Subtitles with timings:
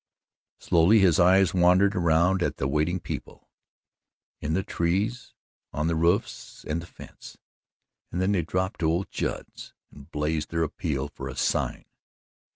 [0.57, 3.47] Slowly his eyes wandered around at the waiting people
[4.39, 5.35] in the trees,
[5.73, 7.37] on the roofs and the fence
[8.11, 11.85] and then they dropped to old Judd's and blazed their appeal for a sign.